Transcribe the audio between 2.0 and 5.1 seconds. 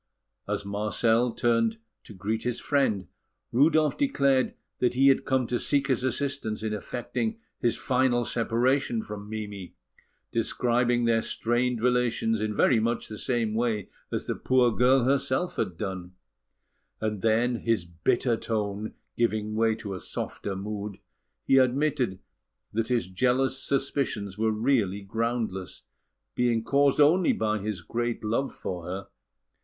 to greet his friend, Rudolf declared that he